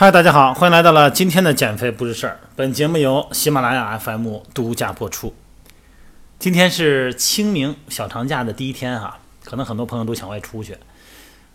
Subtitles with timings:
[0.00, 2.38] 嗨，大家好，欢迎来到了今天的减肥不是事儿。
[2.54, 5.34] 本节目由喜马拉雅 FM 独家播出。
[6.38, 10.78] 今天是清明小长假的第一天哈，可能很多朋友都想外出去。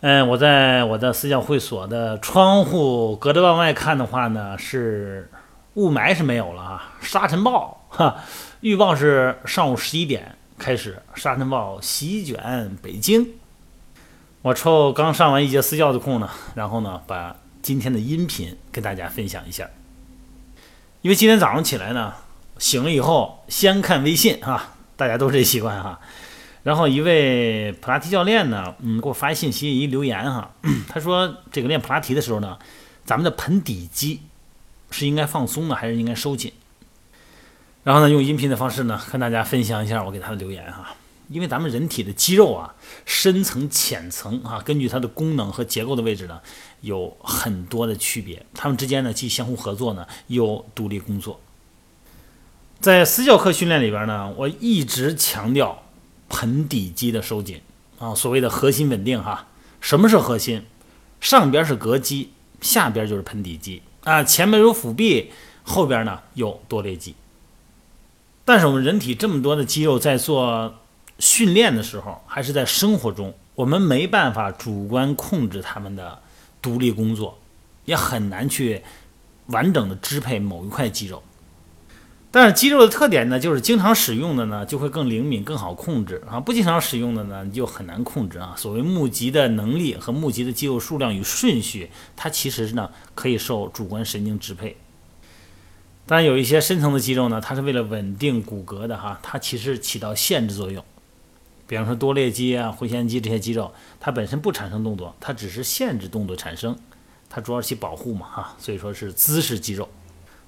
[0.00, 5.30] 嗯，我在我的私教会所的窗户隔着往外看的话呢，是
[5.74, 8.16] 雾霾是没有了哈，沙尘暴哈，
[8.62, 13.34] 预报是上午十一点开始沙尘暴席卷北京。
[14.42, 17.36] 我抽刚上完一节私教的空呢，然后呢把。
[17.64, 19.70] 今天的音频跟大家分享一下，
[21.00, 22.12] 因为今天早上起来呢，
[22.58, 25.98] 醒了以后先看微信哈，大家都这习惯哈。
[26.62, 30.50] 然后一位普拉提教练呢，嗯，给我发信息一留言哈，
[30.86, 32.58] 他说这个练普拉提的时候呢，
[33.06, 34.20] 咱们的盆底肌
[34.90, 36.52] 是应该放松呢，还是应该收紧？
[37.82, 40.94] 然后呢，用音频的方式呢，跟大家分享一下我给他的留言哈。
[41.28, 42.74] 因为咱们人体的肌肉啊，
[43.06, 46.40] 深层、浅层啊，根据它的功能和结构的位置呢，
[46.82, 48.44] 有很多的区别。
[48.52, 51.40] 它们之间呢，既相互合作呢，又独立工作。
[52.78, 55.82] 在私教课训练里边呢，我一直强调
[56.28, 57.62] 盆底肌的收紧
[57.98, 59.46] 啊，所谓的核心稳定哈。
[59.80, 60.66] 什么是核心？
[61.20, 64.22] 上边是膈肌，下边就是盆底肌啊。
[64.22, 65.30] 前面有腹壁，
[65.62, 67.14] 后边呢有多裂肌。
[68.44, 70.74] 但是我们人体这么多的肌肉在做。
[71.18, 76.20] 训练的时候，还是在生活中，我们没办法主观控制他们的
[76.60, 77.38] 独立工作，
[77.84, 78.82] 也很难去
[79.46, 81.22] 完整的支配某一块肌肉。
[82.30, 88.54] 但是肌肉的特点呢，就是经常使用的呢，就会更灵敏、更好控制啊；不经常使用的呢，你就很难控制啊。
[88.56, 94.76] 所谓募集的能力和募集的肌肉数量与顺序，它其实呢可以受主观神经支配。
[96.06, 100.84] 当然，有一些深层的肌肉呢，它是为了稳定骨骼的哈，它其实起到限制作用。
[101.66, 106.76] 比方说多裂肌啊、回旋肌这些肌肉，它本身不产生动作，它只是限制动作产生，
[107.30, 109.88] 它主要是起保护嘛，哈，所以说是姿势肌肉。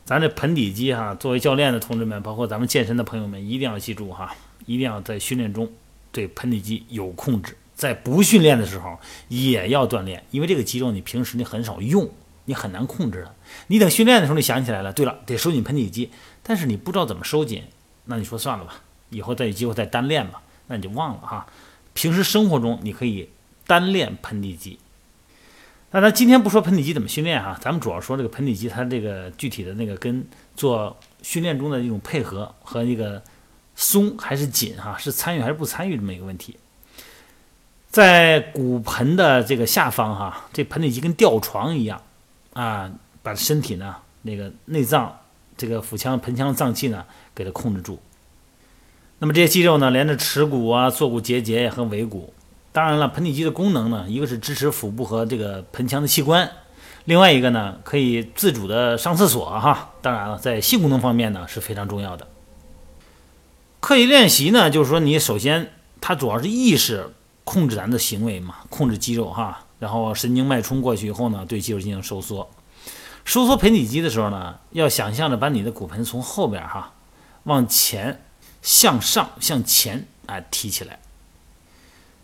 [0.04, 5.68] 咱这盆底肌哈，作为教练的同志们，包括咱们健身的朋友们，一定要记住哈，一定要在训练中
[6.12, 8.98] 对盆底肌有控制，在不训练的时候
[9.28, 12.08] 也要锻炼，因为这个肌肉你平时你很少用，
[12.44, 13.34] 你很难控制的。
[13.66, 16.10] 你等训练的时候你想起来了，对了，得收紧盆底肌，
[16.42, 17.64] 但是你不知道怎么收紧，
[18.04, 20.42] 那你说算了吧，以后再有机会再单练吧。
[20.68, 21.46] 那你就忘了哈，
[21.94, 23.28] 平时生活中你可以
[23.66, 24.78] 单练盆底肌。
[25.92, 33.22] 那咱今天不说盆底肌怎么训练哈，咱们主要说这个盆底肌它这个具体的那个跟做训练中的一种配合和一个
[33.74, 36.56] 松还是紧哈，是参与还是不参与这么一个问题。
[37.88, 42.02] 在骨盆的这个下方哈，这盆底肌跟吊床一样
[42.52, 42.90] 啊，
[43.22, 45.16] 把身体呢那个内脏
[45.56, 47.98] 这个腹腔盆腔脏器呢给它控制住。
[49.18, 52.34] 那么这些肌肉呢，连着耻骨啊、坐骨结节和尾骨。
[52.70, 56.50] 当然了，盆底肌的功能呢，一个是支持腹部和这个盆腔的器官，
[57.06, 59.94] 另外一个呢，可以自主的上厕所哈。
[60.02, 62.26] 当然了，在性功能方面呢是非常重要的。
[63.80, 65.72] 刻意练习呢，就是说你首先
[66.02, 67.08] 它主要是意识
[67.44, 72.46] 控制咱的行为嘛，控制肌肉哈，然后神经脉冲过去以后呢，对肌肉进行收缩。
[73.24, 76.92] 收缩盆底肌的时候呢，要想象着把你的骨盆从后边哈
[77.44, 78.20] 往前。
[78.66, 80.98] 向上向前啊提起来，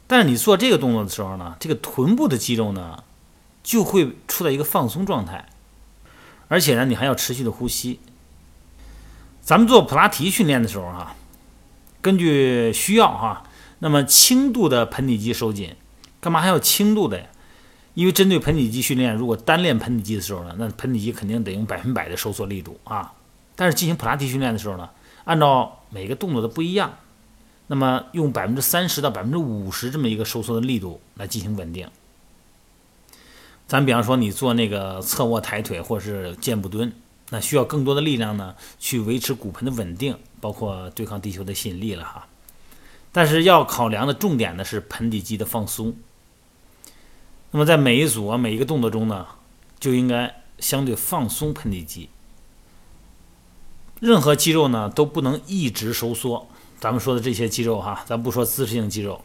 [0.08, 3.04] 但是你做这个动作的时候呢，这个臀部的肌肉呢
[3.62, 5.48] 就会处在一个放松状态，
[6.48, 8.00] 而且呢，你还要持续的呼吸。
[9.40, 11.14] 咱们做普拉提训练的时候哈，
[12.00, 13.44] 根据需要哈，
[13.78, 15.76] 那么轻度的盆底肌收紧，
[16.20, 17.26] 干嘛还要轻度的呀？
[17.94, 23.12] 因为针对盆底肌训练，如果单练盆底肌的时候呢，那盆底肌肯定得用百分百的收缩力度啊。
[23.54, 24.90] 但是进行普拉提训练的时候呢？
[25.24, 26.98] 按照每个动作都不一样，
[27.66, 31.88] 那么用百分之三十到百分之五十这么一个收缩的力度来进行稳定。
[33.68, 36.92] 咱比方说你做那个侧卧抬腿或是箭步蹲，
[37.28, 42.26] 那需要更多的力量呢，去维持骨盆的稳定，包括对抗地球的吸引力了哈。
[43.12, 45.94] 但是要考量的重点呢是盆底肌的放松。
[47.50, 49.26] 那么在每一组啊每一个动作中呢，
[49.78, 52.08] 就应该相对放松盆底肌。
[54.02, 56.48] 任何肌肉呢都不能一直收缩。
[56.80, 59.20] 咱们说的这些肌肉哈，咱不说姿势性肌肉。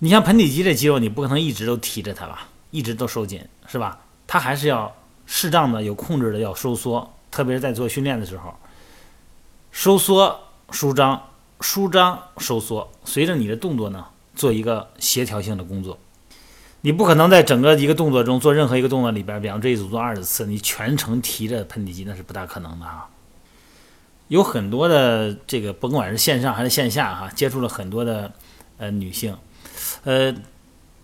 [0.00, 4.00] 你像盆底肌这肌肉，你不可能一直都提着它吧，一直都收紧，是吧？
[4.26, 4.92] 它还是要
[5.26, 8.52] 适当的、有控制的要收缩，特别是在做训练的时候，
[9.70, 10.40] 收缩、
[10.72, 11.22] 舒张、
[11.60, 14.04] 舒张、收缩，随着你的动作呢
[14.34, 15.96] 做一个协调性的工作。
[16.80, 23.08] 你不可能在整个一个动作中做任何一个动作里边，比方这一组做二十次，你全程提着盆底肌，那是不大可能的啊。
[24.28, 28.32] 有很多的这个，甭管是线上还是线下哈，接触了很多的
[28.76, 29.36] 呃女性，
[30.04, 30.34] 呃，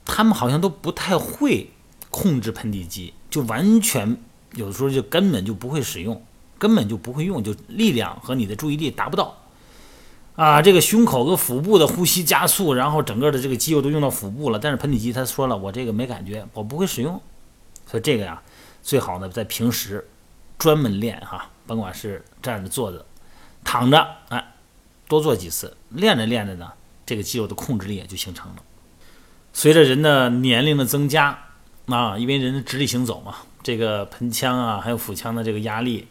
[0.04, 1.70] 她们好像都不太会
[2.10, 4.16] 控制盆底肌，就完全
[4.52, 6.22] 有的时候就根本就不会使用，
[6.58, 9.36] 根本就不会用，就力量和你的注意力达不到。
[10.36, 17.20] 啊，这个胸口和腹部的呼吸加速，然后整个的这个肌肉都用到腹部了，但是盆底肌他说了，我这个没感觉，我不会使用，
[17.86, 18.42] 所以这个呀，
[18.82, 20.04] 最好呢在平时
[20.58, 23.06] 专门练哈，甭管是站着、坐着、
[23.64, 24.54] 躺着，哎，
[25.08, 26.72] 多做几次，练着练着呢，
[27.04, 28.56] 这个肌肉的控制力也就形成了。
[29.52, 31.38] 随着人的年龄的增加，
[31.86, 36.06] 啊，因为人的直立行走嘛，这个盆腔啊，还有腹腔的这个压力。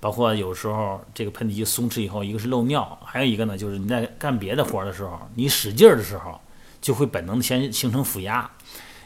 [0.00, 6.40] 包括有时候这个盆底肌松弛以后，一个是漏尿，还有一个呢，就是你在干别的活的时候，你使劲儿的时候，
[6.80, 8.48] 就会本能的先形成腹压。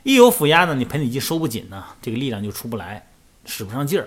[0.02, 3.08] 一有腹压呢，你盆底肌收不紧呢，这个力量就出不来，
[3.46, 4.06] 使不上劲儿，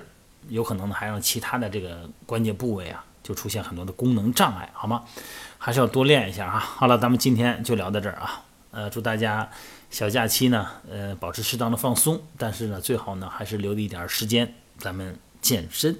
[0.49, 5.03] 有可能呢还让其他的这个关节部位啊，就出现很多的功能障碍，好吗？
[5.57, 6.59] 还是要多练一下啊。
[6.59, 8.43] 好了，咱们今天就聊到这儿啊。
[8.69, 9.49] 呃，祝大家
[9.89, 15.97] 小假期呢，呃，保持适当的放松，但是呢，最好呢还是留一点时间咱们健身。